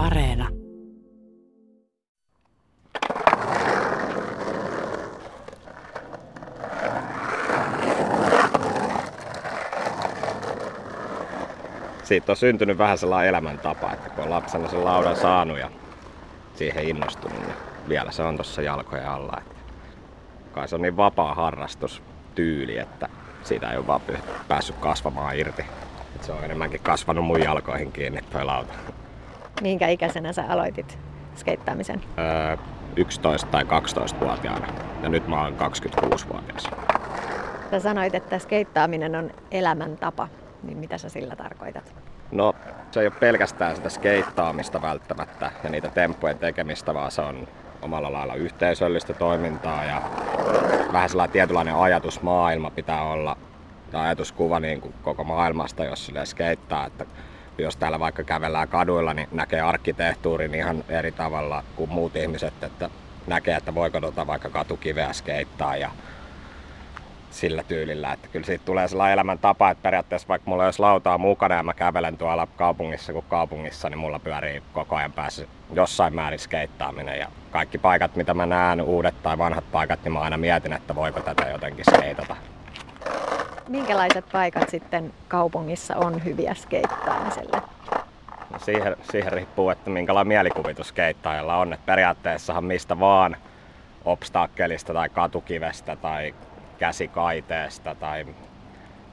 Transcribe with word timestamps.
Areena. 0.00 0.48
Siitä 12.02 12.32
on 12.32 12.36
syntynyt 12.36 12.78
vähän 12.78 12.98
sellainen 12.98 13.28
elämäntapa, 13.28 13.92
että 13.92 14.10
kun 14.10 14.24
on 14.24 14.30
lapsena 14.30 14.68
sen 14.68 14.84
laudan 14.84 15.16
saanut 15.16 15.58
ja 15.58 15.70
siihen 16.54 16.88
innostunut, 16.88 17.38
niin 17.38 17.54
vielä 17.88 18.10
se 18.10 18.22
on 18.22 18.34
tuossa 18.34 18.62
jalkojen 18.62 19.08
alla. 19.08 19.36
Että 19.38 19.54
kai 20.52 20.68
se 20.68 20.74
on 20.74 20.82
niin 20.82 20.96
vapaa 20.96 21.34
harrastustyyli, 21.34 22.78
että 22.78 23.08
siitä 23.42 23.70
ei 23.70 23.76
ole 23.76 23.86
vaan 23.86 24.00
päässyt 24.48 24.76
kasvamaan 24.76 25.38
irti. 25.38 25.64
Että 26.14 26.26
se 26.26 26.32
on 26.32 26.44
enemmänkin 26.44 26.80
kasvanut 26.80 27.24
mun 27.24 27.40
jalkoihin 27.40 27.92
kiinni 27.92 28.20
toi 28.32 28.44
lauta. 28.44 28.74
Minkä 29.62 29.88
ikäisenä 29.88 30.32
sä 30.32 30.44
aloitit 30.48 30.98
skeittaamisen? 31.36 32.00
Öö, 32.18 32.56
11 32.96 33.48
tai 33.50 33.62
12-vuotiaana 33.62 34.66
ja 35.02 35.08
nyt 35.08 35.28
mä 35.28 35.42
oon 35.42 35.56
26-vuotias. 35.58 36.70
Sä 37.70 37.80
sanoit, 37.80 38.14
että 38.14 38.38
skeittaaminen 38.38 39.16
on 39.16 39.30
elämäntapa. 39.50 40.28
Niin 40.62 40.78
mitä 40.78 40.98
sä 40.98 41.08
sillä 41.08 41.36
tarkoitat? 41.36 41.94
No, 42.32 42.54
se 42.90 43.00
ei 43.00 43.06
ole 43.06 43.14
pelkästään 43.20 43.76
sitä 43.76 43.88
skeittaamista 43.88 44.82
välttämättä 44.82 45.50
ja 45.64 45.70
niitä 45.70 45.88
temppujen 45.88 46.38
tekemistä, 46.38 46.94
vaan 46.94 47.10
se 47.10 47.22
on 47.22 47.48
omalla 47.82 48.12
lailla 48.12 48.34
yhteisöllistä 48.34 49.12
toimintaa 49.12 49.84
ja 49.84 50.02
vähän 50.92 51.08
sellainen 51.08 51.32
tietynlainen 51.32 51.74
ajatusmaailma 51.74 52.70
pitää 52.70 53.02
olla, 53.02 53.36
tai 53.90 54.06
ajatuskuva 54.06 54.60
niin 54.60 54.80
kuin 54.80 54.94
koko 55.02 55.24
maailmasta, 55.24 55.84
jos 55.84 56.06
sille 56.06 56.26
skeittaa, 56.26 56.86
että 56.86 57.06
jos 57.58 57.76
täällä 57.76 58.00
vaikka 58.00 58.24
kävellään 58.24 58.68
kaduilla, 58.68 59.14
niin 59.14 59.28
näkee 59.32 59.60
arkkitehtuurin 59.60 60.54
ihan 60.54 60.84
eri 60.88 61.12
tavalla 61.12 61.64
kuin 61.76 61.90
muut 61.90 62.16
ihmiset, 62.16 62.62
että 62.62 62.90
näkee, 63.26 63.56
että 63.56 63.74
voiko 63.74 64.00
tuota 64.00 64.26
vaikka 64.26 64.48
katukiveä 64.50 65.12
skeittaa 65.12 65.76
ja 65.76 65.90
sillä 67.30 67.62
tyylillä, 67.62 68.12
että 68.12 68.28
kyllä 68.28 68.46
siitä 68.46 68.64
tulee 68.64 68.88
sellainen 68.88 69.12
elämäntapa, 69.12 69.70
että 69.70 69.82
periaatteessa 69.82 70.28
vaikka 70.28 70.50
mulla 70.50 70.64
olisi 70.64 70.80
lautaa 70.80 71.18
mukana 71.18 71.54
ja 71.54 71.62
mä 71.62 71.74
kävelen 71.74 72.18
tuolla 72.18 72.46
kaupungissa 72.56 73.12
kuin 73.12 73.24
kaupungissa, 73.28 73.90
niin 73.90 73.98
mulla 73.98 74.18
pyörii 74.18 74.62
koko 74.72 74.96
ajan 74.96 75.12
päässä 75.12 75.46
jossain 75.72 76.14
määrin 76.14 76.38
skeittaaminen 76.38 77.18
ja 77.18 77.28
kaikki 77.50 77.78
paikat, 77.78 78.16
mitä 78.16 78.34
mä 78.34 78.46
näen, 78.46 78.82
uudet 78.82 79.22
tai 79.22 79.38
vanhat 79.38 79.64
paikat, 79.72 80.04
niin 80.04 80.12
mä 80.12 80.20
aina 80.20 80.36
mietin, 80.36 80.72
että 80.72 80.94
voiko 80.94 81.20
tätä 81.20 81.48
jotenkin 81.48 81.84
skeitata. 81.94 82.36
Minkälaiset 83.70 84.24
paikat 84.32 84.68
sitten 84.68 85.12
kaupungissa 85.28 85.96
on 85.96 86.24
hyviä 86.24 86.54
skeittaamiselle? 86.54 87.62
No 88.50 88.58
siihen, 88.58 88.96
siihen 89.10 89.32
riippuu, 89.32 89.70
että 89.70 89.90
minkälainen 89.90 90.28
mielikuvitus 90.28 90.88
skeittaajalla 90.88 91.56
on. 91.56 91.72
Että 91.72 91.86
periaatteessahan 91.86 92.64
mistä 92.64 93.00
vaan 93.00 93.36
obstakkelista 94.04 94.92
tai 94.92 95.08
katukivestä 95.08 95.96
tai 95.96 96.34
käsikaiteesta 96.78 97.94
tai 97.94 98.26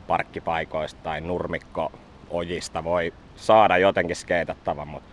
parkkipaikoista 0.08 1.00
tai 1.04 1.22
nurmikko-ojista 1.22 2.84
voi 2.84 3.14
saada 3.36 3.78
jotenkin 3.78 4.16
skeitattava, 4.16 4.86
mutta 4.86 5.10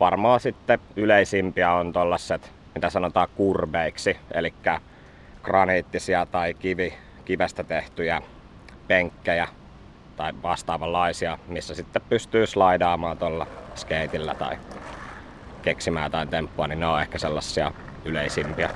varmaan 0.00 0.40
sitten 0.40 0.78
yleisimpiä 0.96 1.72
on 1.72 1.92
tuollaiset, 1.92 2.52
mitä 2.74 2.90
sanotaan 2.90 3.28
kurbeiksi, 3.36 4.16
eli 4.34 4.54
graniittisia 5.42 6.26
tai 6.26 6.54
kivi, 6.54 6.94
kivestä 7.24 7.64
tehtyjä 7.64 8.22
penkkejä 8.88 9.48
tai 10.16 10.32
vastaavanlaisia, 10.42 11.38
missä 11.48 11.74
sitten 11.74 12.02
pystyy 12.08 12.46
slaidaamaan 12.46 13.18
tuolla 13.18 13.46
skeitillä 13.74 14.34
tai 14.34 14.58
keksimään 15.62 16.06
jotain 16.06 16.28
temppua, 16.28 16.66
niin 16.66 16.80
ne 16.80 16.86
on 16.86 17.00
ehkä 17.00 17.18
sellaisia 17.18 17.72
yleisimpiä. 18.04 18.70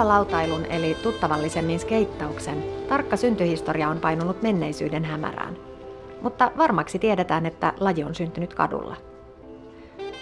Rullalautailun 0.00 0.66
eli 0.66 0.96
tuttavallisemmin 1.02 1.80
skeittauksen 1.80 2.64
tarkka 2.88 3.16
syntyhistoria 3.16 3.88
on 3.88 4.00
painunut 4.00 4.42
menneisyyden 4.42 5.04
hämärään. 5.04 5.56
Mutta 6.22 6.50
varmaksi 6.56 6.98
tiedetään, 6.98 7.46
että 7.46 7.72
laji 7.80 8.04
on 8.04 8.14
syntynyt 8.14 8.54
kadulla. 8.54 8.96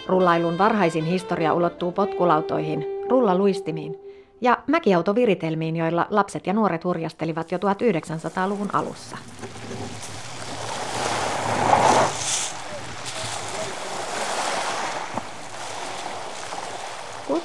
Rullailun 0.07 0.59
varhaisin 0.59 1.05
historia 1.05 1.55
ulottuu 1.55 1.93
potkulautoihin, 1.93 2.87
rullaluistimiin 3.09 3.97
ja 4.41 4.59
mäkiautoviritelmiin, 4.67 5.77
joilla 5.77 6.07
lapset 6.11 6.47
ja 6.47 6.53
nuoret 6.53 6.85
hurjastelivat 6.85 7.53
jo 7.53 7.59
1900-luvun 7.59 8.71
alussa. 8.73 9.19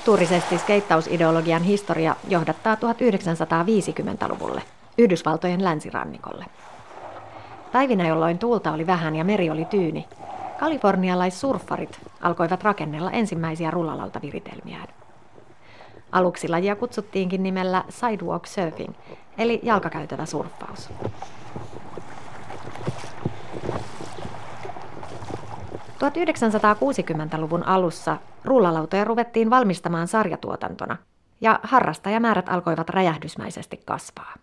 Kulttuurisesti 0.03 0.57
skeittausideologian 0.57 1.63
historia 1.63 2.15
johdattaa 2.27 2.75
1950-luvulle, 2.75 4.61
Yhdysvaltojen 4.97 5.63
länsirannikolle. 5.63 6.45
Päivinä, 7.71 8.07
jolloin 8.07 8.37
tuulta 8.37 8.71
oli 8.71 8.87
vähän 8.87 9.15
ja 9.15 9.23
meri 9.23 9.49
oli 9.49 9.65
tyyni, 9.65 10.07
kalifornialaissurffarit 10.59 11.99
alkoivat 12.21 12.63
rakennella 12.63 13.11
ensimmäisiä 13.11 13.71
rullalautaviritelmiään. 13.71 14.87
Aluksi 16.11 16.47
lajia 16.47 16.75
kutsuttiinkin 16.75 17.43
nimellä 17.43 17.83
sidewalk 17.89 18.45
surfing, 18.45 18.93
eli 19.37 19.59
jalkakäytävä 19.63 20.25
surffaus. 20.25 20.89
1960-luvun 26.09 27.63
alussa 27.63 28.17
rullalautoja 28.43 29.03
ruvettiin 29.03 29.49
valmistamaan 29.49 30.07
sarjatuotantona 30.07 30.97
ja 31.41 31.59
harrastajamäärät 31.63 32.49
alkoivat 32.49 32.89
räjähdysmäisesti 32.89 33.79
kasvaa. 33.85 34.33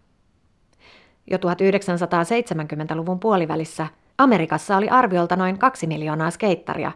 Jo 1.31 1.39
1970-luvun 1.39 3.21
puolivälissä 3.21 3.87
Amerikassa 4.19 4.77
oli 4.77 4.89
arviolta 4.89 5.37
noin 5.37 5.59
kaksi 5.59 5.87
miljoonaa 5.87 6.31
skeittaria 6.31 6.93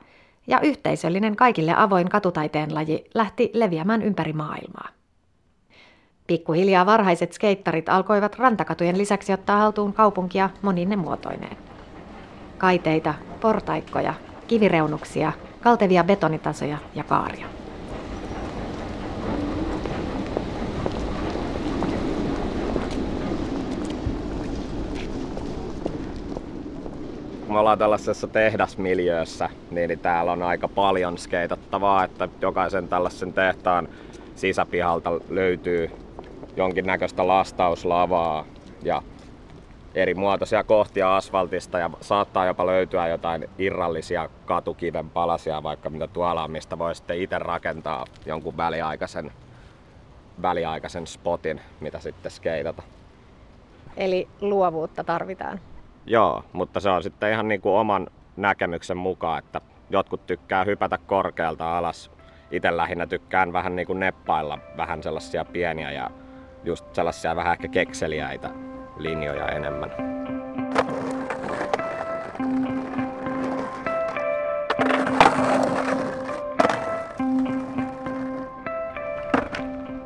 ja 0.47 0.61
yhteisöllinen 0.61 1.37
kaikille 1.37 1.75
avoin 1.77 2.09
katutaiteen 2.09 2.75
laji 2.75 3.05
lähti 3.15 3.51
leviämään 3.55 4.03
ympäri 4.03 4.33
maailmaa. 4.33 4.89
Pikkuhiljaa 6.27 6.87
varhaiset 6.87 7.33
skeittarit 7.33 7.89
alkoivat 7.89 8.37
rantakatujen 8.39 8.99
lisäksi 8.99 9.33
ottaa 9.33 9.59
haltuun 9.59 9.93
kaupunkia 9.93 10.51
monine 10.63 10.97
muotoineen. 10.97 11.57
Kaiteita, 12.59 13.15
portaikkoja, 13.41 14.15
kivireunuksia, 14.47 15.33
kaltevia 15.61 16.05
betonitasoja 16.05 16.79
ja 16.95 17.05
kaaria. 17.05 17.47
me 27.55 27.59
ollaan 27.59 27.79
tällaisessa 27.79 28.27
tehdasmiljöössä, 28.27 29.49
niin 29.71 29.99
täällä 29.99 30.33
on 30.33 30.43
aika 30.43 30.69
paljon 30.69 31.19
skeitattavaa, 31.19 32.05
että 32.05 32.29
jokaisen 32.41 32.89
tällaisen 32.89 33.33
tehtaan 33.33 33.89
sisäpihalta 34.35 35.11
löytyy 35.31 35.91
jonkinnäköistä 36.57 37.27
lastauslavaa 37.27 38.45
ja 38.83 39.03
eri 39.95 40.15
muotoisia 40.15 40.65
kohtia 40.65 41.17
asfaltista 41.17 41.79
ja 41.79 41.91
saattaa 42.01 42.47
jopa 42.47 42.67
löytyä 42.67 43.09
jotain 43.09 43.51
irrallisia 43.59 44.29
katukiven 44.47 45.11
palasia, 45.11 45.63
vaikka 45.63 45.91
mitä 45.91 46.07
tuolla 46.07 46.45
on, 46.45 46.51
mistä 46.51 46.79
voi 46.79 46.95
sitten 46.95 47.21
itse 47.21 47.39
rakentaa 47.39 48.05
jonkun 48.27 48.57
väliaikaisen, 48.57 49.33
väliaikaisen 50.43 51.07
spotin, 51.07 51.61
mitä 51.81 52.01
sitten 52.01 52.33
skeitata. 52.33 52.83
Eli 53.97 54.29
luovuutta 54.41 55.05
tarvitaan. 55.05 55.61
Joo, 56.07 56.45
mutta 56.53 56.81
se 56.81 56.91
on 56.91 57.03
sitten 57.03 57.33
ihan 57.33 57.49
niin 57.49 57.61
kuin 57.61 57.75
oman 57.75 58.07
näkemyksen 58.37 58.97
mukaan, 58.97 59.39
että 59.39 59.61
jotkut 59.91 60.27
tykkää 60.27 60.65
hypätä 60.65 60.99
korkealta 61.07 61.79
alas. 61.79 62.11
Itse 62.51 62.77
lähinnä 62.77 63.07
tykkään 63.07 63.53
vähän 63.53 63.77
niin 63.77 63.87
kuin 63.87 64.01
neppailla 64.01 64.59
vähän 64.77 65.03
sellaisia 65.03 65.45
pieniä 65.45 65.93
ja 65.93 66.11
just 66.65 66.95
sellaisia 66.95 67.37
vähän 67.37 67.53
ehkä 67.53 67.69
kekseliäitä 67.69 68.74
linjoja 68.97 69.49
enemmän. 69.49 69.91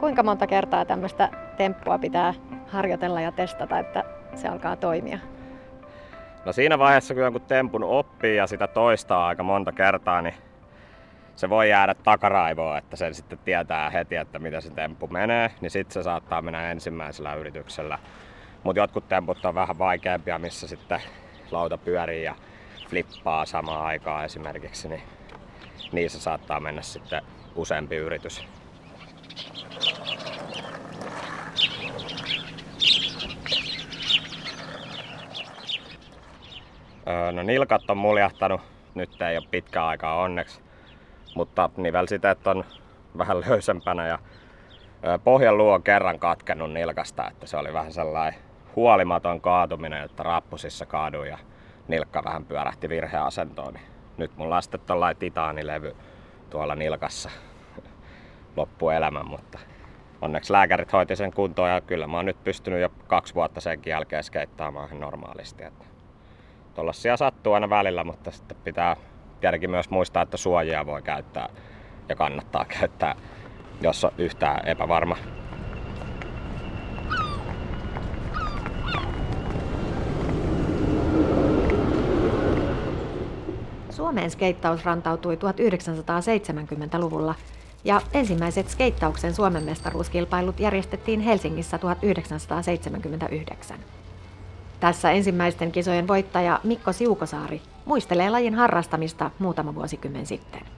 Kuinka 0.00 0.22
monta 0.22 0.46
kertaa 0.46 0.84
tämmöistä 0.84 1.28
temppua 1.56 1.98
pitää 1.98 2.34
harjoitella 2.66 3.20
ja 3.20 3.32
testata, 3.32 3.78
että 3.78 4.04
se 4.34 4.48
alkaa 4.48 4.76
toimia? 4.76 5.18
No 6.44 6.52
siinä 6.52 6.78
vaiheessa, 6.78 7.14
kun 7.14 7.22
jonkun 7.22 7.42
tempun 7.42 7.84
oppii 7.84 8.36
ja 8.36 8.46
sitä 8.46 8.66
toistaa 8.66 9.26
aika 9.26 9.42
monta 9.42 9.72
kertaa, 9.72 10.22
niin 10.22 10.34
se 11.36 11.48
voi 11.48 11.70
jäädä 11.70 11.94
takaraivoon, 11.94 12.78
että 12.78 12.96
sen 12.96 13.14
sitten 13.14 13.38
tietää 13.38 13.90
heti, 13.90 14.16
että 14.16 14.38
miten 14.38 14.62
se 14.62 14.70
temppu 14.70 15.06
menee, 15.06 15.50
niin 15.60 15.70
sitten 15.70 15.94
se 15.94 16.02
saattaa 16.02 16.42
mennä 16.42 16.70
ensimmäisellä 16.70 17.34
yrityksellä. 17.34 17.98
Mutta 18.62 18.80
jotkut 18.80 19.08
temput 19.08 19.44
on 19.44 19.54
vähän 19.54 19.78
vaikeampia, 19.78 20.38
missä 20.38 20.68
sitten 20.68 21.02
lauta 21.50 21.78
pyörii 21.78 22.24
ja 22.24 22.34
flippaa 22.90 23.46
samaan 23.46 23.86
aikaan 23.86 24.24
esimerkiksi, 24.24 24.88
niin 24.88 25.02
niissä 25.92 26.20
saattaa 26.20 26.60
mennä 26.60 26.82
sitten 26.82 27.22
useampi 27.54 27.96
yritys. 27.96 28.44
No 37.32 37.42
nilkat 37.42 37.90
on 37.90 37.96
muljahtanut, 37.96 38.60
nyt 38.94 39.22
ei 39.22 39.36
ole 39.36 39.46
pitkä 39.50 39.86
aikaa 39.86 40.22
onneksi, 40.22 40.60
mutta 41.34 41.70
nivelsiteet 41.76 42.46
on 42.46 42.64
vähän 43.18 43.40
löysempänä 43.48 44.06
ja 44.06 44.18
pohjan 45.24 45.58
luu 45.58 45.70
on 45.70 45.82
kerran 45.82 46.18
katkennut 46.18 46.72
nilkasta, 46.72 47.28
että 47.30 47.46
se 47.46 47.56
oli 47.56 47.72
vähän 47.72 47.92
sellainen 47.92 48.47
huolimaton 48.76 49.40
kaatuminen, 49.40 50.04
että 50.04 50.22
rappusissa 50.22 50.86
kaadui 50.86 51.28
ja 51.28 51.38
nilkka 51.88 52.24
vähän 52.24 52.44
pyörähti 52.44 52.88
virheasentoon. 52.88 53.74
Niin 53.74 53.86
nyt 54.16 54.36
mulla 54.36 54.56
on 54.56 54.62
sitten 54.62 54.80
tällainen 54.80 55.16
titaanilevy 55.16 55.96
tuolla 56.50 56.74
nilkassa 56.74 57.30
loppuelämän, 58.56 59.28
mutta 59.28 59.58
onneksi 60.20 60.52
lääkärit 60.52 60.92
hoiti 60.92 61.16
sen 61.16 61.32
kuntoon 61.32 61.70
ja 61.70 61.80
kyllä 61.80 62.06
mä 62.06 62.16
oon 62.16 62.26
nyt 62.26 62.44
pystynyt 62.44 62.80
jo 62.80 62.88
kaksi 63.06 63.34
vuotta 63.34 63.60
senkin 63.60 63.90
jälkeen 63.90 64.24
skeittaamaan 64.24 65.00
normaalisti. 65.00 65.64
Että 65.64 65.84
Tuollaisia 66.78 67.16
sattuu 67.16 67.52
aina 67.52 67.70
välillä, 67.70 68.04
mutta 68.04 68.30
sitten 68.30 68.56
pitää 68.64 68.96
tietenkin 69.40 69.70
myös 69.70 69.90
muistaa, 69.90 70.22
että 70.22 70.36
suojia 70.36 70.86
voi 70.86 71.02
käyttää 71.02 71.48
ja 72.08 72.16
kannattaa 72.16 72.64
käyttää, 72.64 73.14
jos 73.80 74.04
on 74.04 74.10
yhtään 74.18 74.68
epävarma. 74.68 75.16
Suomeen 84.08 84.30
skeittaus 84.30 84.84
rantautui 84.84 85.34
1970-luvulla 85.34 87.34
ja 87.84 88.00
ensimmäiset 88.14 88.68
skeittauksen 88.68 89.34
Suomen 89.34 89.64
mestaruuskilpailut 89.64 90.60
järjestettiin 90.60 91.20
Helsingissä 91.20 91.78
1979. 91.78 93.78
Tässä 94.80 95.10
ensimmäisten 95.10 95.72
kisojen 95.72 96.08
voittaja 96.08 96.60
Mikko 96.64 96.92
Siukosaari 96.92 97.62
muistelee 97.84 98.30
lajin 98.30 98.54
harrastamista 98.54 99.30
muutama 99.38 99.74
vuosikymmen 99.74 100.26
sitten. 100.26 100.77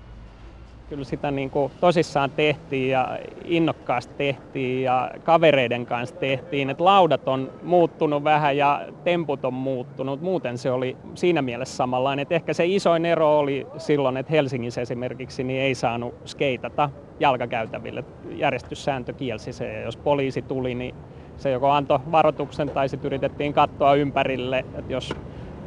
Kyllä 0.91 1.05
sitä 1.05 1.31
niin 1.31 1.51
kuin 1.51 1.73
tosissaan 1.81 2.31
tehtiin 2.31 2.91
ja 2.91 3.19
innokkaasti 3.45 4.15
tehtiin 4.19 4.83
ja 4.83 5.11
kavereiden 5.25 5.87
kanssa 5.87 6.17
tehtiin. 6.17 6.71
Et 6.71 6.81
laudat 6.81 7.29
on 7.29 7.51
muuttunut 7.63 8.25
vähän 8.25 8.57
ja 8.57 8.81
temput 9.05 9.45
on 9.45 9.55
muuttunut. 9.55 10.21
Muuten 10.21 10.59
se 10.59 10.71
oli 10.71 10.97
siinä 11.15 11.43
mielessä 11.43 11.77
samanlainen. 11.77 12.23
Et 12.23 12.33
ehkä 12.33 12.53
se 12.53 12.67
isoin 12.67 13.07
ero 13.07 13.39
oli 13.39 13.67
silloin, 13.79 14.17
että 14.17 14.33
Helsingissä 14.33 14.81
esimerkiksi 14.81 15.45
niin 15.45 15.61
ei 15.61 15.75
saanut 15.75 16.15
skeitata 16.25 16.91
jalkakäytäville. 17.21 18.05
Järjestyssääntö 18.31 19.13
kielsi 19.13 19.53
se 19.53 19.73
ja 19.73 19.81
jos 19.81 19.97
poliisi 19.97 20.43
tuli, 20.43 20.75
niin 20.75 20.95
se 21.37 21.51
joko 21.51 21.71
antoi 21.71 21.99
varoituksen 22.13 22.71
tai 22.71 22.89
sitten 22.89 23.07
yritettiin 23.07 23.53
katsoa 23.53 23.95
ympärille, 23.95 24.59
että 24.59 24.93
jos 24.93 25.15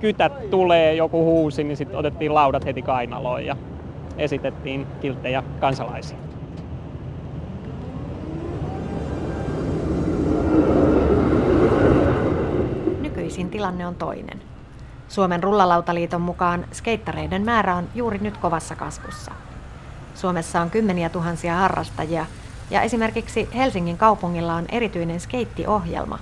kytät 0.02 0.50
tulee, 0.50 0.94
joku 0.94 1.24
huusi, 1.24 1.64
niin 1.64 1.78
sitten 1.78 2.00
otettiin 2.00 2.34
laudat 2.34 2.66
heti 2.66 2.82
kainaloon 2.82 3.46
ja 3.46 3.56
esitettiin 4.18 4.88
kilttejä 5.02 5.44
kansalaisia. 5.60 6.18
Nykyisin 13.02 13.50
tilanne 13.50 13.88
on 13.88 13.96
toinen. 13.96 14.42
Suomen 15.08 15.44
rullalautaliiton 15.44 16.22
mukaan 16.22 16.66
skeittareiden 16.74 17.46
määrä 17.46 17.76
on 17.76 17.90
juuri 17.96 18.18
nyt 18.18 18.38
kovassa 18.38 18.76
kasvussa. 18.76 19.32
Suomessa 20.16 20.62
on 20.62 20.70
kymmeniä 20.70 21.10
tuhansia 21.10 21.56
harrastajia– 21.56 22.26
ja 22.74 22.82
esimerkiksi 22.82 23.50
Helsingin 23.56 23.98
kaupungilla 23.98 24.56
on 24.56 24.66
erityinen 24.70 25.20
skeittiohjelma, 25.20 26.20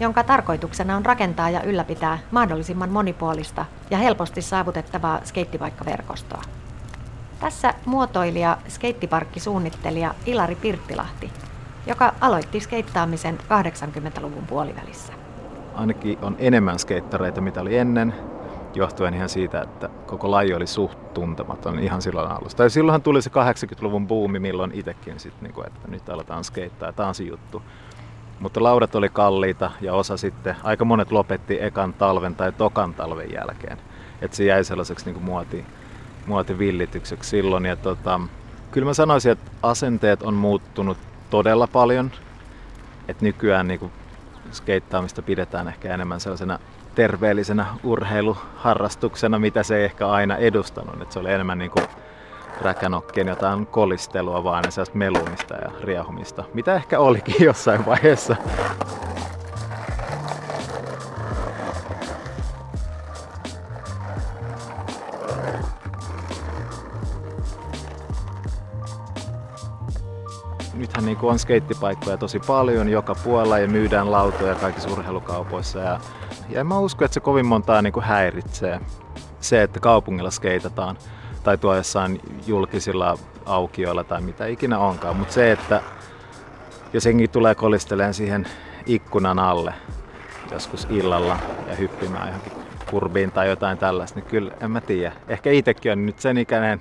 jonka 0.00 0.24
tarkoituksena 0.24 0.96
on 0.96 1.06
rakentaa 1.06 1.50
ja 1.50 1.62
ylläpitää 1.62 2.18
mahdollisimman 2.30 2.90
monipuolista 2.90 3.64
ja 3.90 3.98
helposti 3.98 4.42
saavutettavaa 4.42 5.20
skeittipaikkaverkostoa. 5.24 6.42
Tässä 7.40 7.74
muotoilija 7.84 8.58
skeittiparkkisuunnittelija 8.68 10.14
Ilari 10.26 10.54
Pirttilahti, 10.54 11.30
joka 11.86 12.14
aloitti 12.20 12.60
skeittaamisen 12.60 13.38
80-luvun 13.38 14.46
puolivälissä. 14.46 15.12
Ainakin 15.74 16.18
on 16.22 16.36
enemmän 16.38 16.78
skeittareita, 16.78 17.40
mitä 17.40 17.60
oli 17.60 17.76
ennen, 17.76 18.14
johtuen 18.74 19.14
ihan 19.14 19.28
siitä, 19.28 19.62
että 19.62 19.88
koko 20.06 20.30
laji 20.30 20.54
oli 20.54 20.66
suht 20.66 21.14
tuntematon 21.14 21.78
ihan 21.78 22.02
silloin 22.02 22.30
alusta. 22.30 22.62
Ja 22.62 22.70
silloinhan 22.70 23.02
tuli 23.02 23.22
se 23.22 23.30
80-luvun 23.30 24.06
buumi, 24.06 24.38
milloin 24.38 24.72
itsekin 24.74 25.20
sitten, 25.20 25.50
niin 25.56 25.66
että 25.66 25.88
nyt 25.88 26.08
aletaan 26.08 26.44
skeittaa, 26.44 26.92
tämä 26.92 27.08
on 27.08 27.14
se 27.14 27.24
juttu. 27.24 27.62
Mutta 28.40 28.62
laudat 28.62 28.94
oli 28.94 29.08
kalliita 29.08 29.70
ja 29.80 29.94
osa 29.94 30.16
sitten, 30.16 30.56
aika 30.62 30.84
monet 30.84 31.12
lopetti 31.12 31.62
ekan 31.62 31.92
talven 31.92 32.34
tai 32.34 32.52
tokan 32.52 32.94
talven 32.94 33.32
jälkeen. 33.32 33.78
Että 34.22 34.36
se 34.36 34.44
jäi 34.44 34.64
sellaiseksi 34.64 35.04
niin 35.04 35.14
kuin 35.14 35.24
muoti, 35.24 35.66
muotivillitykseksi 36.28 37.30
silloin. 37.30 37.64
Ja 37.64 37.76
tota, 37.76 38.20
kyllä 38.70 38.84
mä 38.84 38.94
sanoisin, 38.94 39.32
että 39.32 39.50
asenteet 39.62 40.22
on 40.22 40.34
muuttunut 40.34 40.98
todella 41.30 41.66
paljon. 41.66 42.10
Että 43.08 43.24
nykyään 43.24 43.68
niin 43.68 43.80
kuin 43.80 43.92
skeittaamista 44.52 45.22
pidetään 45.22 45.68
ehkä 45.68 45.94
enemmän 45.94 46.20
sellaisena 46.20 46.58
terveellisenä 46.94 47.66
urheiluharrastuksena, 47.84 49.38
mitä 49.38 49.62
se 49.62 49.76
ei 49.76 49.84
ehkä 49.84 50.08
aina 50.08 50.36
edustanut. 50.36 51.02
Et 51.02 51.12
se 51.12 51.18
oli 51.18 51.32
enemmän 51.32 51.58
niin 51.58 51.70
räkänokkeen 52.60 53.28
jotain 53.28 53.66
kolistelua, 53.66 54.44
vaan 54.44 54.72
sellaista 54.72 54.98
melumista 54.98 55.54
ja 55.54 55.70
riehumista, 55.82 56.44
mitä 56.54 56.74
ehkä 56.74 56.98
olikin 56.98 57.44
jossain 57.46 57.86
vaiheessa. 57.86 58.36
Nythän 71.06 71.20
niin 71.22 71.32
on 71.32 71.38
skeittipaikkoja 71.38 72.16
tosi 72.16 72.40
paljon 72.46 72.88
joka 72.88 73.14
puolella 73.14 73.58
ja 73.58 73.68
myydään 73.68 74.10
lautoja 74.10 74.54
kaikissa 74.54 74.90
urheilukaupoissa. 74.90 75.78
Ja, 75.78 76.00
ja 76.48 76.60
en 76.60 76.66
mä 76.66 76.78
usko, 76.78 77.04
että 77.04 77.14
se 77.14 77.20
kovin 77.20 77.46
montaa 77.46 77.82
niin 77.82 78.02
häiritsee 78.02 78.80
se, 79.40 79.62
että 79.62 79.80
kaupungilla 79.80 80.30
skeitataan 80.30 80.96
tai 81.42 81.58
tuo 81.58 81.76
jossain 81.76 82.20
julkisilla 82.46 83.18
aukioilla 83.46 84.04
tai 84.04 84.20
mitä 84.20 84.46
ikinä 84.46 84.78
onkaan. 84.78 85.16
Mutta 85.16 85.34
se, 85.34 85.52
että 85.52 85.82
jos 86.92 87.06
jengi 87.06 87.28
tulee 87.28 87.54
kolisteleen 87.54 88.14
siihen 88.14 88.46
ikkunan 88.86 89.38
alle 89.38 89.74
joskus 90.52 90.86
illalla 90.90 91.38
ja 91.68 91.74
hyppimään 91.74 92.26
johonkin 92.28 92.52
kurbiin 92.90 93.32
tai 93.32 93.48
jotain 93.48 93.78
tällaista, 93.78 94.20
niin 94.20 94.30
kyllä 94.30 94.52
en 94.60 94.70
mä 94.70 94.80
tiedä. 94.80 95.12
Ehkä 95.28 95.50
itsekin 95.50 95.92
on 95.92 96.06
nyt 96.06 96.18
sen 96.18 96.38
ikäinen, 96.38 96.80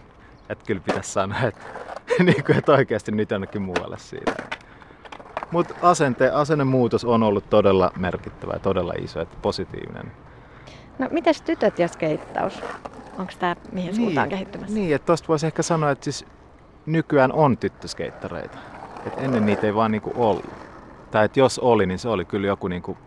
että 0.50 0.66
kyllä 0.68 0.82
pitäisi 0.86 1.12
sanoa, 1.12 1.40
että 1.40 1.62
niin 2.24 2.44
kuin, 2.44 2.58
että 2.58 2.72
oikeasti 2.72 3.12
nyt 3.12 3.32
jonnekin 3.32 3.62
muualle 3.62 3.98
siitä. 3.98 4.34
Mutta 5.52 5.76
asente, 5.82 6.30
asennemuutos 6.30 7.06
on 7.06 7.24
ollut 7.24 7.50
todella 7.50 7.92
merkittävä 7.98 8.54
ja 8.54 8.60
todella 8.60 8.94
iso, 9.02 9.22
että 9.22 9.38
positiivinen. 9.42 10.12
No 11.00 11.08
mites 11.12 11.42
tytöt 11.42 11.80
ja 11.80 11.88
skeittaus? 11.88 12.62
Onko 13.20 13.34
tämä 13.40 13.56
mihin 13.72 13.88
niin, 13.88 13.96
suuntaan 13.96 14.30
kehittymässä? 14.30 14.76
Niin, 14.76 14.96
että 14.96 15.06
tosta 15.06 15.28
voisi 15.28 15.46
ehkä 15.48 15.64
sanoa, 15.64 15.92
että 15.92 16.04
siis 16.04 16.26
nykyään 16.86 17.32
on 17.32 17.58
tyttöskeittareita. 17.58 18.58
Et 19.06 19.14
ennen 19.18 19.46
niitä 19.46 19.68
ei 19.68 19.76
vaan 19.76 19.92
niinku 19.92 20.14
ollut. 20.16 20.50
Tai 21.12 21.26
että 21.26 21.40
jos 21.40 21.60
oli, 21.60 21.86
niin 21.86 22.00
se 22.00 22.10
oli 22.10 22.26
kyllä 22.26 22.48
joku 22.48 22.68
niinku 22.68 22.98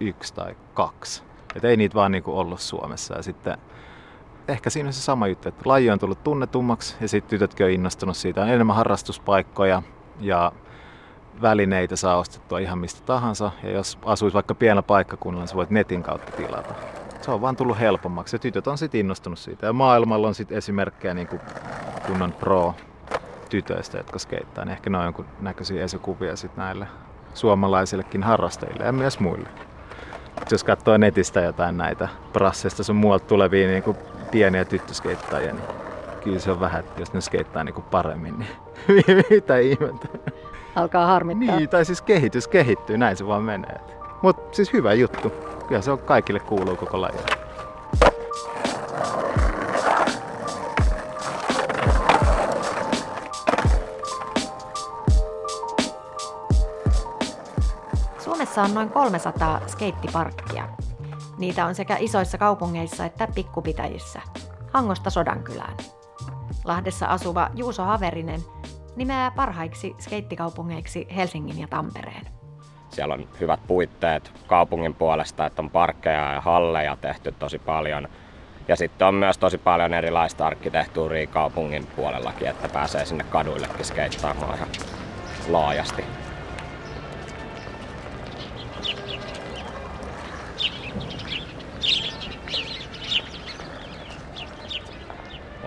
yksi 0.00 0.34
tai 0.34 0.56
kaksi. 0.74 1.22
Et 1.56 1.64
ei 1.64 1.76
niitä 1.76 1.94
vaan 1.94 2.12
niinku 2.12 2.38
ollut 2.38 2.60
Suomessa. 2.60 3.14
Ja 3.14 3.22
sitten 3.22 3.58
ehkä 4.48 4.70
siinä 4.70 4.86
on 4.86 4.92
se 4.92 5.00
sama 5.00 5.26
juttu, 5.26 5.48
että 5.48 5.62
laji 5.64 5.90
on 5.90 5.98
tullut 5.98 6.24
tunnetummaksi 6.24 6.96
ja 7.00 7.08
sitten 7.08 7.30
tytötkin 7.30 7.66
on 7.66 7.72
innostunut 7.72 8.16
siitä. 8.16 8.42
On 8.42 8.48
enemmän 8.48 8.76
harrastuspaikkoja 8.76 9.82
ja 10.20 10.52
välineitä 11.42 11.96
saa 11.96 12.18
ostettua 12.18 12.58
ihan 12.58 12.78
mistä 12.78 13.00
tahansa. 13.06 13.50
Ja 13.62 13.70
jos 13.70 13.98
asuisi 14.04 14.34
vaikka 14.34 14.54
pienellä 14.54 14.82
paikkakunnalla, 14.82 15.42
niin 15.42 15.48
sä 15.48 15.54
voit 15.54 15.70
netin 15.70 16.02
kautta 16.02 16.32
tilata. 16.32 16.74
Se 17.20 17.30
on 17.30 17.40
vaan 17.40 17.56
tullut 17.56 17.78
helpommaksi 17.78 18.36
ja 18.36 18.40
tytöt 18.40 18.66
on 18.66 18.78
sitten 18.78 19.00
innostunut 19.00 19.38
siitä. 19.38 19.66
Ja 19.66 19.72
maailmalla 19.72 20.28
on 20.28 20.34
sitten 20.34 20.58
esimerkkejä 20.58 21.14
niin 21.14 21.28
kuin 21.28 21.40
kunnon 22.06 22.32
pro 22.32 22.74
tytöistä, 23.50 23.98
jotka 23.98 24.18
skeittaa, 24.18 24.64
niin 24.64 24.72
ehkä 24.72 24.90
ne 24.90 24.98
on 24.98 25.04
jonkun 25.04 25.26
näköisiä 25.40 25.84
esikuvia 25.84 26.36
sitten 26.36 26.64
näille 26.64 26.86
suomalaisillekin 27.34 28.22
harrastajille 28.22 28.84
ja 28.84 28.92
myös 28.92 29.20
muille. 29.20 29.48
Jos 30.50 30.64
katsoo 30.64 30.96
netistä 30.96 31.40
jotain 31.40 31.76
näitä 31.76 32.08
prasseista 32.32 32.84
sun 32.84 32.96
muualta 32.96 33.26
tulevia 33.26 33.68
niin 33.68 33.82
kuin 33.82 33.96
pieniä 34.28 34.64
tyttöskeittajia, 34.64 35.52
niin 35.52 35.64
kyllä 36.24 36.38
se 36.38 36.50
on 36.50 36.60
vähän, 36.60 36.80
että 36.80 37.02
jos 37.02 37.12
ne 37.12 37.20
skeittaa 37.20 37.64
niin 37.64 37.74
kuin 37.74 37.84
paremmin, 37.90 38.38
niin 38.38 38.48
mitä 39.30 39.58
ihmettä. 39.58 40.08
Alkaa 40.74 41.06
harmittaa. 41.06 41.56
Niin, 41.56 41.68
tai 41.68 41.84
siis 41.84 42.02
kehitys 42.02 42.48
kehittyy, 42.48 42.98
näin 42.98 43.16
se 43.16 43.26
vaan 43.26 43.42
menee. 43.42 43.80
Mutta 44.22 44.56
siis 44.56 44.72
hyvä 44.72 44.92
juttu. 44.92 45.30
Kyllä 45.68 45.80
se 45.82 45.90
on 45.90 45.98
kaikille 45.98 46.40
kuuluu 46.40 46.76
koko 46.76 47.00
laji. 47.00 47.18
Suomessa 58.18 58.62
on 58.62 58.74
noin 58.74 58.90
300 58.90 59.60
skeittiparkkia. 59.66 60.68
Niitä 61.38 61.66
on 61.66 61.74
sekä 61.74 61.96
isoissa 62.00 62.38
kaupungeissa 62.38 63.04
että 63.04 63.28
pikkupitäjissä. 63.34 64.20
Hangosta 64.72 65.10
Sodankylään. 65.10 65.76
Lahdessa 66.64 67.06
asuva 67.06 67.50
Juuso 67.54 67.84
Haverinen 67.84 68.40
nimeää 68.96 69.30
parhaiksi 69.30 69.94
skeittikaupungeiksi 69.98 71.06
Helsingin 71.16 71.60
ja 71.60 71.68
Tampereen. 71.68 72.26
Siellä 72.88 73.14
on 73.14 73.28
hyvät 73.40 73.60
puitteet 73.66 74.32
kaupungin 74.46 74.94
puolesta, 74.94 75.46
että 75.46 75.62
on 75.62 75.70
parkkeja 75.70 76.32
ja 76.32 76.40
halleja 76.40 76.96
tehty 76.96 77.32
tosi 77.32 77.58
paljon. 77.58 78.08
Ja 78.68 78.76
sitten 78.76 79.08
on 79.08 79.14
myös 79.14 79.38
tosi 79.38 79.58
paljon 79.58 79.94
erilaista 79.94 80.46
arkkitehtuuria 80.46 81.26
kaupungin 81.26 81.86
puolellakin, 81.96 82.48
että 82.48 82.68
pääsee 82.68 83.04
sinne 83.04 83.24
kaduillekin 83.24 83.84
skeittaamaan 83.84 84.54
ihan 84.54 84.68
laajasti. 85.48 86.04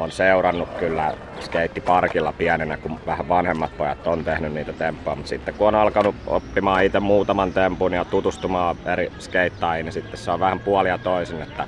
On 0.01 0.11
seurannut 0.11 0.69
kyllä 0.69 1.13
skeittiparkilla 1.39 2.33
pienenä, 2.33 2.77
kun 2.77 2.99
vähän 3.05 3.29
vanhemmat 3.29 3.77
pojat 3.77 4.07
on 4.07 4.23
tehnyt 4.23 4.53
niitä 4.53 4.73
temppuja, 4.73 5.15
mutta 5.15 5.29
sitten 5.29 5.53
kun 5.53 5.67
on 5.67 5.75
alkanut 5.75 6.15
oppimaan 6.27 6.83
itse 6.83 6.99
muutaman 6.99 7.53
tempun 7.53 7.93
ja 7.93 8.05
tutustumaan 8.05 8.75
eri 8.85 9.11
skeittaihin, 9.19 9.85
niin 9.85 9.93
sitten 9.93 10.17
se 10.17 10.31
on 10.31 10.39
vähän 10.39 10.59
puolia 10.59 10.97
toisin, 10.97 11.41
että 11.41 11.67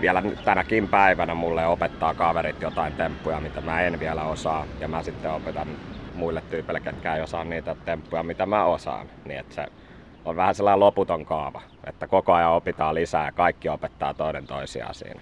vielä 0.00 0.22
tänäkin 0.44 0.88
päivänä 0.88 1.34
mulle 1.34 1.66
opettaa 1.66 2.14
kaverit 2.14 2.62
jotain 2.62 2.92
temppuja, 2.92 3.40
mitä 3.40 3.60
mä 3.60 3.80
en 3.80 4.00
vielä 4.00 4.22
osaa, 4.22 4.66
ja 4.80 4.88
mä 4.88 5.02
sitten 5.02 5.30
opetan 5.30 5.68
muille 6.14 6.42
tyypeille, 6.50 6.80
ketkä 6.80 7.14
ei 7.14 7.22
osaa 7.22 7.44
niitä 7.44 7.76
temppuja, 7.84 8.22
mitä 8.22 8.46
mä 8.46 8.64
osaan. 8.64 9.06
Niin 9.24 9.40
että 9.40 9.54
se 9.54 9.66
on 10.24 10.36
vähän 10.36 10.54
sellainen 10.54 10.80
loputon 10.80 11.26
kaava, 11.26 11.62
että 11.84 12.06
koko 12.06 12.32
ajan 12.32 12.52
opitaan 12.52 12.94
lisää 12.94 13.26
ja 13.26 13.32
kaikki 13.32 13.68
opettaa 13.68 14.14
toinen 14.14 14.46
toisiaan 14.46 14.94
siinä 14.94 15.20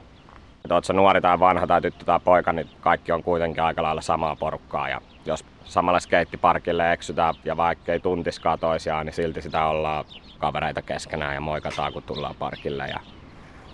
oot 0.70 0.88
nuori 0.92 1.20
tai 1.20 1.40
vanha 1.40 1.66
tai 1.66 1.82
tyttö 1.82 2.04
tai 2.04 2.20
poika, 2.20 2.52
niin 2.52 2.70
kaikki 2.80 3.12
on 3.12 3.22
kuitenkin 3.22 3.62
aika 3.62 3.82
lailla 3.82 4.00
samaa 4.00 4.36
porukkaa. 4.36 4.88
Ja 4.88 5.00
jos 5.26 5.44
samalla 5.64 6.00
skeittiparkille 6.00 6.92
eksytään 6.92 7.34
ja 7.44 7.56
vaikka 7.56 7.92
ei 7.92 8.00
tuntiskaan 8.00 8.58
toisiaan, 8.58 9.06
niin 9.06 9.14
silti 9.14 9.42
sitä 9.42 9.66
ollaan 9.66 10.04
kavereita 10.38 10.82
keskenään 10.82 11.34
ja 11.34 11.40
moikataan 11.40 11.92
kun 11.92 12.02
tullaan 12.02 12.34
parkille 12.38 12.86
ja 12.86 13.00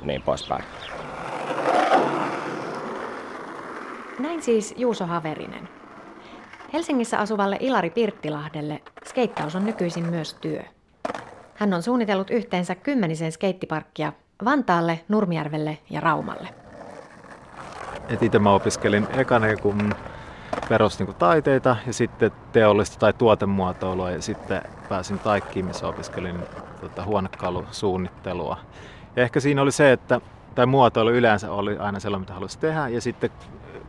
niin 0.02 0.22
poispäin. 0.22 0.64
Näin 4.18 4.42
siis 4.42 4.74
Juuso 4.76 5.06
Haverinen. 5.06 5.68
Helsingissä 6.72 7.18
asuvalle 7.18 7.56
Ilari 7.60 7.90
Pirttilahdelle 7.90 8.82
skeittaus 9.04 9.56
on 9.56 9.64
nykyisin 9.64 10.06
myös 10.06 10.34
työ. 10.34 10.62
Hän 11.54 11.74
on 11.74 11.82
suunnitellut 11.82 12.30
yhteensä 12.30 12.74
kymmenisen 12.74 13.32
skeittiparkkia 13.32 14.12
Vantaalle, 14.44 15.00
Nurmijärvelle 15.08 15.78
ja 15.90 16.00
Raumalle 16.00 16.63
et 18.08 18.22
itse 18.22 18.38
mä 18.38 18.50
opiskelin 18.50 19.06
ekan 19.16 19.42
kun 19.62 19.94
perus 20.68 20.98
niin 20.98 21.14
taiteita 21.14 21.76
ja 21.86 21.92
sitten 21.92 22.30
teollista 22.52 22.98
tai 22.98 23.12
tuotemuotoilua 23.12 24.10
ja 24.10 24.22
sitten 24.22 24.62
pääsin 24.88 25.18
Taikkiin, 25.18 25.66
missä 25.66 25.88
opiskelin 25.88 26.36
tota, 26.80 27.04
huonekalusuunnittelua. 27.04 28.56
Ja 29.16 29.22
ehkä 29.22 29.40
siinä 29.40 29.62
oli 29.62 29.72
se, 29.72 29.92
että 29.92 30.20
tai 30.54 30.66
muotoilu 30.66 31.10
yleensä 31.10 31.52
oli 31.52 31.78
aina 31.78 32.00
sellainen, 32.00 32.22
mitä 32.22 32.34
halusi 32.34 32.58
tehdä 32.58 32.88
ja 32.88 33.00
sitten 33.00 33.30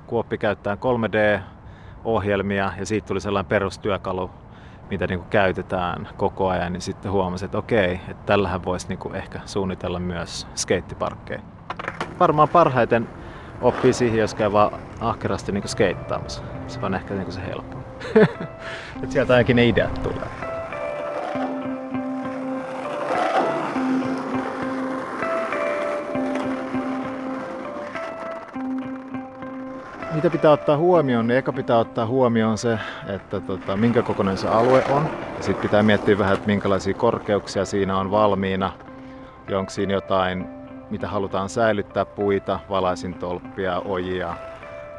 kun 0.07 0.19
oppi 0.19 0.37
käyttää 0.37 0.75
3D-ohjelmia 0.75 2.71
ja 2.77 2.85
siitä 2.85 3.07
tuli 3.07 3.21
sellainen 3.21 3.49
perustyökalu, 3.49 4.29
mitä 4.89 5.07
niin 5.07 5.19
kuin 5.19 5.29
käytetään 5.29 6.07
koko 6.17 6.49
ajan, 6.49 6.73
niin 6.73 6.81
sitten 6.81 7.11
huomasin, 7.11 7.45
että 7.45 7.57
okei, 7.57 7.93
että 7.93 8.25
tällähän 8.25 8.65
voisi 8.65 8.87
niin 8.87 8.99
kuin 8.99 9.15
ehkä 9.15 9.39
suunnitella 9.45 9.99
myös 9.99 10.47
skeittiparkkeja. 10.55 11.41
Varmaan 12.19 12.49
parhaiten 12.49 13.09
oppii 13.61 13.93
siihen, 13.93 14.19
jos 14.19 14.35
käy 14.35 14.51
vaan 14.51 14.71
ahkerasti 14.99 15.51
niin 15.51 15.67
skeittaamassa. 15.67 16.41
Se 16.67 16.79
on 16.81 16.95
ehkä 16.95 17.13
niin 17.13 17.31
se 17.31 17.41
helppo. 17.47 17.77
Et 19.03 19.11
sieltä 19.11 19.33
ainakin 19.33 19.55
ne 19.55 19.67
ideat 19.67 20.03
tulee. 20.03 20.55
Mitä 30.15 30.29
pitää 30.29 30.51
ottaa 30.51 30.77
huomioon? 30.77 31.27
Niin 31.27 31.37
eka 31.37 31.53
pitää 31.53 31.77
ottaa 31.77 32.05
huomioon 32.05 32.57
se, 32.57 32.79
että 33.07 33.39
tota, 33.39 33.77
minkä 33.77 34.01
kokoinen 34.01 34.37
se 34.37 34.47
alue 34.47 34.83
on. 34.89 35.09
Sitten 35.39 35.61
pitää 35.61 35.83
miettiä 35.83 36.17
vähän, 36.17 36.33
että 36.33 36.47
minkälaisia 36.47 36.93
korkeuksia 36.93 37.65
siinä 37.65 37.97
on 37.97 38.11
valmiina. 38.11 38.71
Onko 39.57 39.69
siinä 39.69 39.93
jotain 39.93 40.64
mitä 40.89 41.07
halutaan 41.07 41.49
säilyttää, 41.49 42.05
puita, 42.05 42.59
valaisintolppia, 42.69 43.81
ojia, 43.85 44.35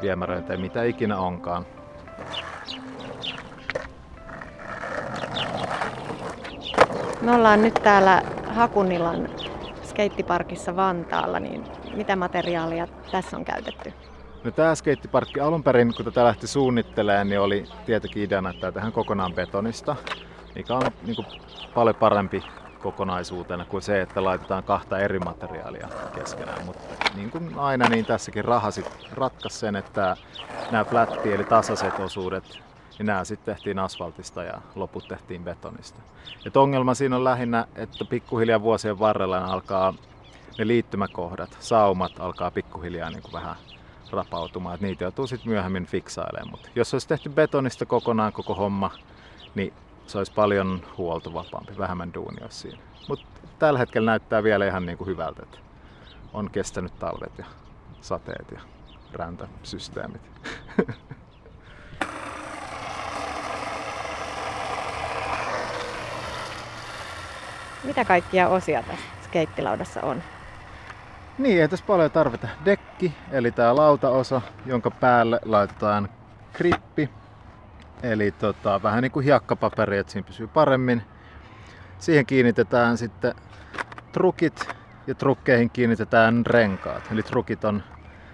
viemäröitä 0.01 0.53
ja 0.53 0.59
mitä 0.59 0.83
ikinä 0.83 1.17
onkaan. 1.17 1.65
Me 7.21 7.35
ollaan 7.35 7.61
nyt 7.61 7.73
täällä 7.73 8.21
Hakunilan 8.47 9.29
skeittiparkissa 9.83 10.75
Vantaalla, 10.75 11.39
niin 11.39 11.63
mitä 11.95 12.15
materiaalia 12.15 12.87
tässä 13.11 13.37
on 13.37 13.45
käytetty? 13.45 13.93
No 14.43 14.51
tämä 14.51 14.75
skeittiparkki 14.75 15.39
alun 15.39 15.63
perin, 15.63 15.93
kun 15.95 16.05
tätä 16.05 16.23
lähti 16.23 16.47
suunnittelemaan, 16.47 17.29
niin 17.29 17.39
oli 17.39 17.65
tietenkin 17.85 18.23
ideana, 18.23 18.49
että 18.49 18.71
tähän 18.71 18.91
kokonaan 18.91 19.33
betonista, 19.33 19.95
mikä 20.55 20.73
on 20.73 20.81
niin 21.05 21.15
kuin 21.15 21.27
paljon 21.73 21.95
parempi 21.95 22.43
kokonaisuutena 22.77 23.65
kuin 23.65 23.81
se, 23.81 24.01
että 24.01 24.23
laitetaan 24.23 24.63
kahta 24.63 24.99
eri 24.99 25.19
materiaalia 25.19 25.87
keskenään. 26.15 26.65
Mutta 26.65 26.95
niin 27.15 27.31
kuin 27.31 27.59
aina, 27.59 27.89
niin 27.89 28.05
tässäkin 28.05 28.45
raha 28.45 28.69
ratkaisi 29.11 29.59
sen, 29.59 29.75
että 29.75 30.17
nämä 30.71 30.85
flätti 30.85 31.33
eli 31.33 31.43
tasaiset 31.43 31.99
osuudet, 31.99 32.59
niin 32.97 33.05
nämä 33.05 33.23
sitten 33.23 33.55
tehtiin 33.55 33.79
asfaltista 33.79 34.43
ja 34.43 34.61
loput 34.75 35.07
tehtiin 35.07 35.43
betonista. 35.43 36.01
Et 36.45 36.57
ongelma 36.57 36.93
siinä 36.93 37.15
on 37.15 37.23
lähinnä, 37.23 37.67
että 37.75 38.05
pikkuhiljaa 38.05 38.61
vuosien 38.61 38.99
varrella 38.99 39.37
alkaa 39.37 39.93
ne 40.57 40.67
liittymäkohdat, 40.67 41.57
saumat 41.59 42.19
alkaa 42.19 42.51
pikkuhiljaa 42.51 43.09
niin 43.09 43.21
kuin 43.21 43.33
vähän 43.33 43.55
rapautumaan, 44.11 44.75
että 44.75 44.85
niitä 44.85 45.03
joutuu 45.03 45.27
sitten 45.27 45.49
myöhemmin 45.49 45.85
fiksailemaan. 45.85 46.51
Mutta 46.51 46.69
jos 46.75 46.93
olisi 46.93 47.07
tehty 47.07 47.29
betonista 47.29 47.85
kokonaan 47.85 48.33
koko 48.33 48.55
homma, 48.55 48.91
niin 49.55 49.73
se 50.07 50.17
olisi 50.17 50.33
paljon 50.33 50.81
huoltovapaampi, 50.97 51.77
vähemmän 51.77 52.13
duunia 52.13 52.47
siinä. 52.49 52.77
Mutta 53.07 53.25
tällä 53.59 53.79
hetkellä 53.79 54.11
näyttää 54.11 54.43
vielä 54.43 54.67
ihan 54.67 54.85
niin 54.85 54.97
kuin 54.97 55.07
hyvältä, 55.07 55.43
että 55.43 55.57
on 56.33 56.49
kestänyt 56.51 56.99
talvet 56.99 57.37
ja 57.37 57.45
sateet 58.01 58.51
ja 58.51 58.59
räntäsysteemit. 59.13 60.21
Mitä 67.83 68.05
kaikkia 68.05 68.49
osia 68.49 68.83
tässä 68.83 69.05
skeittilaudassa 69.23 70.01
on? 70.01 70.23
Niin, 71.37 71.61
ei 71.61 71.67
tässä 71.67 71.85
paljon 71.85 72.11
tarvita. 72.11 72.47
Dekki, 72.65 73.13
eli 73.31 73.51
tämä 73.51 73.75
lautaosa, 73.75 74.41
jonka 74.65 74.91
päälle 74.91 75.39
laitetaan 75.45 76.09
krippi, 76.53 77.09
Eli 78.03 78.31
tota, 78.31 78.83
vähän 78.83 79.01
niin 79.01 79.11
kuin 79.11 79.23
hiekkapaperi, 79.23 79.97
että 79.97 80.13
siinä 80.13 80.27
pysyy 80.27 80.47
paremmin. 80.47 81.03
Siihen 81.99 82.25
kiinnitetään 82.25 82.97
sitten 82.97 83.35
trukit 84.11 84.69
ja 85.07 85.15
trukkeihin 85.15 85.69
kiinnitetään 85.69 86.45
renkaat. 86.45 87.03
Eli 87.11 87.23
trukit 87.23 87.65
on, 87.65 87.83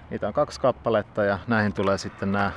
niitä 0.10 0.28
on 0.28 0.34
kaksi 0.34 0.62
kappaletta 0.62 1.24
ja 1.24 1.40
näihin 1.48 1.74
tulee 1.74 1.98
sitten 1.98 2.32
nämä 2.32 2.52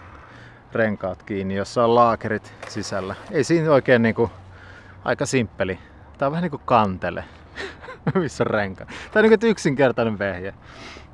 renkaat 0.72 1.22
kiinni, 1.22 1.54
jossa 1.54 1.84
on 1.84 1.94
laakerit 1.94 2.54
sisällä. 2.68 3.14
Ei 3.30 3.44
siinä 3.44 3.72
oikein 3.72 4.02
niinku, 4.02 4.30
aika 5.04 5.26
simppeli. 5.26 5.78
Tää 6.18 6.28
on 6.28 6.32
vähän 6.32 6.42
niinku 6.42 6.58
kantele, 6.58 7.24
missä 8.14 8.44
on 8.44 8.50
renka. 8.50 8.84
Tää 8.84 9.22
on 9.22 9.30
niinku 9.30 9.46
yksinkertainen 9.46 10.18
vehje, 10.18 10.54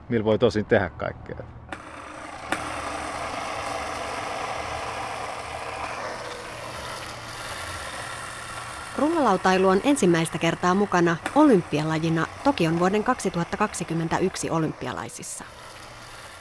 millä 0.08 0.24
voi 0.24 0.38
tosin 0.38 0.64
tehdä 0.64 0.90
kaikkea. 0.90 1.36
Rullalautailu 9.22 9.68
on 9.68 9.80
ensimmäistä 9.84 10.38
kertaa 10.38 10.74
mukana 10.74 11.16
olympialajina 11.34 12.26
Tokion 12.44 12.78
vuoden 12.78 13.04
2021 13.04 14.50
olympialaisissa. 14.50 15.44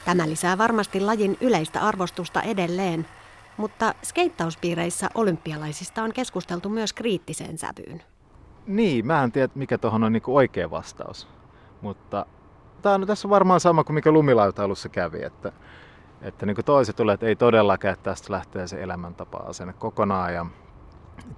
Tämä 0.04 0.28
lisää 0.28 0.58
varmasti 0.58 1.00
lajin 1.00 1.36
yleistä 1.40 1.80
arvostusta 1.80 2.42
edelleen, 2.42 3.06
mutta 3.56 3.94
skeittauspiireissä 4.04 5.08
olympialaisista 5.14 6.02
on 6.02 6.12
keskusteltu 6.12 6.68
myös 6.68 6.92
kriittiseen 6.92 7.58
sävyyn. 7.58 8.02
Niin, 8.66 9.06
mä 9.06 9.22
en 9.22 9.32
tiedä 9.32 9.52
mikä 9.54 9.78
tuohon 9.78 10.04
on 10.04 10.12
niinku 10.12 10.36
oikea 10.36 10.70
vastaus, 10.70 11.28
mutta 11.80 12.26
tää 12.82 12.94
on, 12.94 13.06
tässä 13.06 13.28
varmaan 13.28 13.60
sama 13.60 13.84
kuin 13.84 13.94
mikä 13.94 14.10
lumilautailussa 14.12 14.88
kävi, 14.88 15.22
että, 15.22 15.52
että 16.22 16.46
niin 16.46 16.56
toiset 16.64 16.96
tulee, 16.96 17.14
että 17.14 17.26
ei 17.26 17.36
todellakaan, 17.36 17.94
että 17.94 18.10
tästä 18.10 18.32
lähtee 18.32 18.66
se 18.66 18.82
elämäntapa-asenne 18.82 19.72
kokonaan 19.72 20.34
ja 20.34 20.46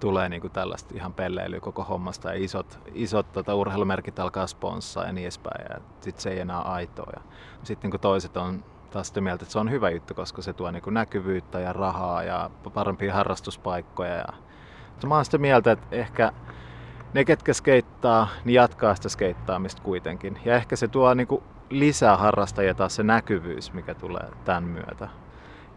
tulee 0.00 0.28
niin 0.28 0.40
kuin 0.40 0.52
tällaista 0.52 0.94
ihan 0.94 1.12
pelleilyä 1.12 1.60
koko 1.60 1.84
hommasta 1.84 2.28
ja 2.28 2.44
isot, 2.44 2.78
isot 2.94 3.32
tota, 3.32 3.54
urheilumerkit 3.54 4.18
alkaa 4.18 4.46
sponssaa 4.46 5.06
ja 5.06 5.12
niin 5.12 5.24
edespäin 5.24 5.66
ja 5.70 5.80
sitten 6.00 6.22
se 6.22 6.30
ei 6.30 6.40
enää 6.40 6.60
aitoa. 6.60 7.10
Ja 7.16 7.20
sitten 7.62 7.90
niin 7.90 8.00
toiset 8.00 8.36
on 8.36 8.64
taas 8.90 9.08
sitä 9.08 9.20
mieltä, 9.20 9.44
että 9.44 9.52
se 9.52 9.58
on 9.58 9.70
hyvä 9.70 9.90
juttu, 9.90 10.14
koska 10.14 10.42
se 10.42 10.52
tuo 10.52 10.70
niin 10.70 10.82
kuin 10.82 10.94
näkyvyyttä 10.94 11.60
ja 11.60 11.72
rahaa 11.72 12.22
ja 12.22 12.50
parempia 12.74 13.14
harrastuspaikkoja. 13.14 14.14
Ja... 14.14 14.26
Mä 15.06 15.14
oon 15.14 15.24
sitä 15.24 15.38
mieltä, 15.38 15.72
että 15.72 15.86
ehkä 15.90 16.32
ne, 17.14 17.24
ketkä 17.24 17.52
skeittaa, 17.52 18.28
niin 18.44 18.54
jatkaa 18.54 18.94
sitä 18.94 19.08
skeittaamista 19.08 19.82
kuitenkin. 19.82 20.38
Ja 20.44 20.54
ehkä 20.54 20.76
se 20.76 20.88
tuo 20.88 21.14
niin 21.14 21.26
kuin 21.26 21.42
lisää 21.70 22.16
harrastajia 22.16 22.74
taas 22.74 22.96
se 22.96 23.02
näkyvyys, 23.02 23.72
mikä 23.72 23.94
tulee 23.94 24.30
tämän 24.44 24.64
myötä. 24.64 25.08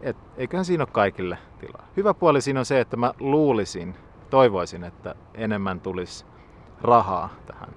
Et 0.00 0.16
eiköhän 0.36 0.64
siinä 0.64 0.82
ole 0.82 0.88
kaikille 0.92 1.38
tilaa. 1.60 1.86
Hyvä 1.96 2.14
puoli 2.14 2.40
siinä 2.40 2.60
on 2.60 2.66
se, 2.66 2.80
että 2.80 2.96
mä 2.96 3.12
luulisin, 3.20 3.94
toivoisin, 4.30 4.84
että 4.84 5.14
enemmän 5.34 5.80
tulisi 5.80 6.24
rahaa 6.82 7.28
tähän 7.46 7.68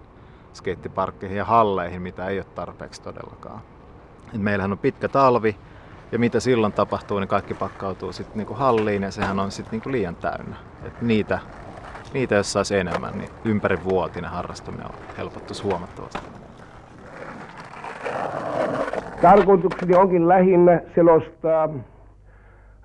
skeittiparkkeihin 0.54 1.38
ja 1.38 1.46
halleihin, 1.46 2.02
mitä 2.02 2.28
ei 2.28 2.38
ole 2.38 2.46
tarpeeksi 2.56 3.02
todellakaan. 3.02 3.62
Et 4.34 4.42
meillähän 4.42 4.72
on 4.72 4.78
pitkä 4.78 5.08
talvi, 5.08 5.58
ja 6.12 6.20
mitä 6.20 6.40
silloin 6.40 6.74
tapahtuu, 6.74 7.20
niin 7.20 7.28
kaikki 7.28 7.54
pakkautuu 7.54 8.14
sitten 8.14 8.38
niinku 8.38 8.54
halliin 8.54 9.04
ja 9.04 9.12
sehän 9.12 9.40
on 9.40 9.52
sitten 9.52 9.72
niinku 9.72 9.92
liian 9.92 10.16
täynnä. 10.16 10.56
Et 10.84 11.02
niitä, 11.02 11.40
niitä, 12.14 12.36
jos 12.36 12.54
saisi 12.54 12.78
enemmän, 12.78 13.14
niin 13.18 14.26
harrastaminen 14.26 14.88
on 14.88 14.94
helpottuisi 15.18 15.64
huomattavasti. 15.64 16.20
Tarkoitukseni 19.22 19.96
onkin 19.96 20.28
lähinnä 20.28 20.82
selostaa 20.96 21.70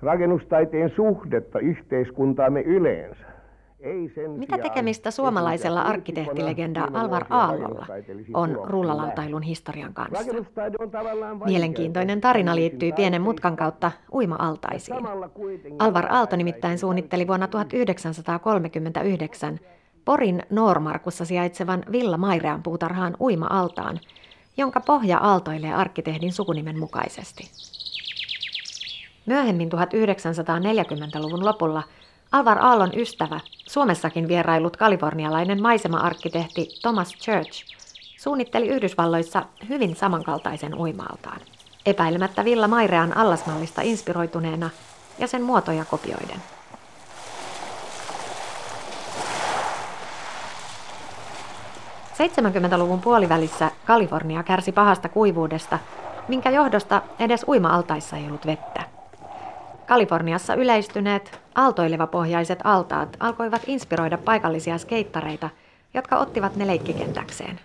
rakennustaiteen 0.01 0.91
suhdetta 0.95 1.59
yhteiskuntaamme 1.59 2.61
yleensä. 2.61 3.37
Ei 3.79 4.11
sen 4.15 4.31
Mitä 4.31 4.57
tekemistä 4.57 5.11
suomalaisella 5.11 5.81
arkkitehtilegenda 5.81 6.87
Alvar 6.93 7.25
Aallolla 7.29 7.85
on 8.33 8.59
rullalautailun 8.63 9.41
historian 9.41 9.93
kanssa? 9.93 10.33
Mielenkiintoinen 11.45 12.21
tarina 12.21 12.55
liittyy 12.55 12.91
pienen 12.91 13.21
mutkan 13.21 13.55
kautta 13.55 13.91
uima-altaisiin. 14.13 14.97
Alvar 15.79 16.05
Aalto 16.09 16.35
nimittäin 16.35 16.77
suunnitteli 16.77 17.27
vuonna 17.27 17.47
1939 17.47 19.59
Porin 20.05 20.43
Noormarkussa 20.49 21.25
sijaitsevan 21.25 21.83
Villa 21.91 22.17
Mairean 22.17 22.63
puutarhaan 22.63 23.15
uima-altaan, 23.19 23.99
jonka 24.57 24.79
pohja 24.79 25.17
aaltoilee 25.17 25.73
arkkitehdin 25.73 26.31
sukunimen 26.31 26.79
mukaisesti. 26.79 27.43
Myöhemmin 29.27 29.69
1940-luvun 29.71 31.45
lopulla 31.45 31.83
Alvar 32.31 32.59
Aallon 32.59 32.91
ystävä, 32.95 33.39
Suomessakin 33.67 34.27
vierailut 34.27 34.77
kalifornialainen 34.77 35.61
maisema-arkkitehti 35.61 36.69
Thomas 36.81 37.13
Church 37.13 37.65
suunnitteli 38.19 38.67
Yhdysvalloissa 38.67 39.45
hyvin 39.69 39.95
samankaltaisen 39.95 40.75
uimaaltaan. 40.75 41.41
Epäilemättä 41.85 42.45
Villa 42.45 42.67
Mairean 42.67 43.17
allasmallista 43.17 43.81
inspiroituneena 43.81 44.69
ja 45.19 45.27
sen 45.27 45.41
muotoja 45.41 45.85
kopioiden. 45.85 46.41
luvun 52.77 53.01
puolivälissä 53.01 53.71
Kalifornia 53.85 54.43
kärsi 54.43 54.71
pahasta 54.71 55.09
kuivuudesta, 55.09 55.79
minkä 56.27 56.49
johdosta 56.49 57.01
edes 57.19 57.45
uima-altaissa 57.47 58.17
ei 58.17 58.25
ollut 58.25 58.45
vettä. 58.45 58.96
Kaliforniassa 59.87 60.53
yleistyneet 60.53 61.41
aaltoilevapohjaiset 61.55 62.59
altaat 62.63 63.17
alkoivat 63.19 63.61
inspiroida 63.67 64.17
paikallisia 64.17 64.77
skeittareita, 64.77 65.49
jotka 65.93 66.17
ottivat 66.17 66.55
ne 66.55 66.67
leikkikentäkseen. 66.67 67.59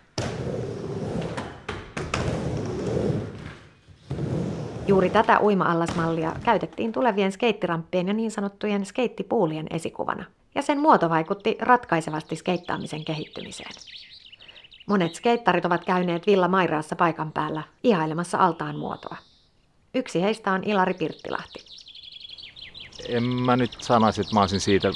Juuri 4.86 5.10
tätä 5.10 5.40
uima-allasmallia 5.40 6.32
käytettiin 6.44 6.92
tulevien 6.92 7.32
skeittiramppien 7.32 8.08
ja 8.08 8.14
niin 8.14 8.30
sanottujen 8.30 8.86
skeittipuulien 8.86 9.66
esikuvana, 9.70 10.24
ja 10.54 10.62
sen 10.62 10.80
muoto 10.80 11.10
vaikutti 11.10 11.56
ratkaisevasti 11.60 12.36
skeittaamisen 12.36 13.04
kehittymiseen. 13.04 13.74
Monet 14.86 15.14
skeittarit 15.14 15.64
ovat 15.64 15.84
käyneet 15.84 16.26
Villa 16.26 16.48
Mairaassa 16.48 16.96
paikan 16.96 17.32
päällä 17.32 17.62
ihailemassa 17.82 18.38
altaan 18.38 18.78
muotoa. 18.78 19.16
Yksi 19.94 20.22
heistä 20.22 20.52
on 20.52 20.64
Ilari 20.64 20.94
Pirttilahti 20.94 21.71
en 23.08 23.24
mä 23.24 23.56
nyt 23.56 23.76
sanoisi, 23.78 24.20
että 24.20 24.34
mä 24.34 24.40
olisin 24.40 24.60
siitä 24.60 24.90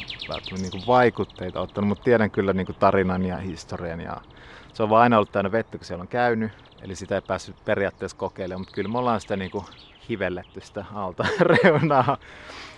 niin 0.50 0.70
kuin 0.70 0.86
vaikutteita 0.86 1.60
ottanut, 1.60 1.88
mutta 1.88 2.04
tiedän 2.04 2.30
kyllä 2.30 2.52
niin 2.52 2.66
tarinan 2.78 3.24
ja 3.24 3.36
historian. 3.36 4.00
Ja 4.00 4.20
se 4.72 4.82
on 4.82 4.90
vaan 4.90 5.02
aina 5.02 5.16
ollut 5.16 5.32
täynnä 5.32 5.52
vettä, 5.52 5.78
kun 5.78 5.84
siellä 5.84 6.02
on 6.02 6.08
käynyt, 6.08 6.52
eli 6.82 6.96
sitä 6.96 7.14
ei 7.14 7.20
päässyt 7.20 7.64
periaatteessa 7.64 8.16
kokeilemaan, 8.16 8.60
mutta 8.60 8.74
kyllä 8.74 8.88
me 8.88 8.98
ollaan 8.98 9.20
sitä 9.20 9.36
niin 9.36 9.50
hivelletty 10.08 10.60
sitä 10.60 10.84
alta 10.94 11.26
reunaa. 11.40 12.16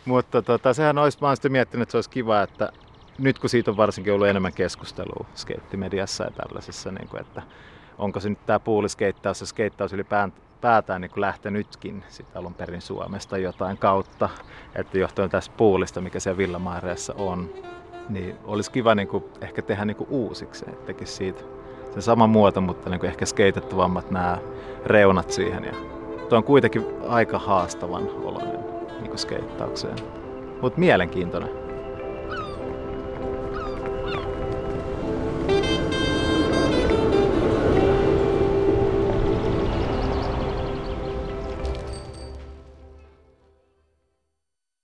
Mutta 0.04 0.42
tota, 0.42 0.74
sehän 0.74 0.98
olisi, 0.98 1.18
mä 1.20 1.26
olen 1.26 1.36
sitten 1.36 1.52
miettinyt, 1.52 1.82
että 1.82 1.90
se 1.90 1.96
olisi 1.96 2.10
kiva, 2.10 2.42
että 2.42 2.72
nyt 3.18 3.38
kun 3.38 3.50
siitä 3.50 3.70
on 3.70 3.76
varsinkin 3.76 4.12
ollut 4.12 4.26
enemmän 4.28 4.52
keskustelua 4.52 5.26
skeittimediassa 5.34 6.24
ja 6.24 6.30
tällaisessa, 6.30 6.92
niin 6.92 7.08
kuin, 7.08 7.20
että 7.20 7.42
onko 7.98 8.20
se 8.20 8.28
nyt 8.28 8.46
tämä 8.46 8.60
puuliskeittaus 8.60 9.40
ja 9.40 9.46
skeittaus 9.46 9.92
ylipäätään 9.92 10.32
päätään 10.60 11.00
niin 11.00 11.10
lähtenytkin 11.16 12.04
sitä 12.08 12.38
alun 12.38 12.54
perin 12.54 12.80
Suomesta 12.80 13.38
jotain 13.38 13.78
kautta, 13.78 14.28
että 14.74 14.98
johtuen 14.98 15.30
tästä 15.30 15.54
puulista, 15.56 16.00
mikä 16.00 16.20
siellä 16.20 16.38
Villamaareessa 16.38 17.14
on, 17.18 17.50
niin 18.08 18.36
olisi 18.44 18.70
kiva 18.70 18.94
niin 18.94 19.08
kuin, 19.08 19.24
ehkä 19.40 19.62
tehdä 19.62 19.84
niin 19.84 19.96
kuin 19.96 20.10
uusiksi, 20.10 20.64
että 20.68 20.86
tekisi 20.86 21.12
siitä 21.12 21.42
sen 21.92 22.02
sama 22.02 22.26
muoto, 22.26 22.60
mutta 22.60 22.90
niin 22.90 23.00
kuin 23.00 23.10
ehkä 23.10 23.26
skeitettavammat 23.26 24.10
nämä 24.10 24.38
reunat 24.86 25.30
siihen. 25.30 25.64
Ja 25.64 25.72
tuo 26.28 26.38
on 26.38 26.44
kuitenkin 26.44 26.86
aika 27.08 27.38
haastavan 27.38 28.10
oloinen 28.22 28.60
niin 29.00 29.18
skeittaukseen, 29.18 29.96
mutta 30.62 30.80
mielenkiintoinen. 30.80 31.67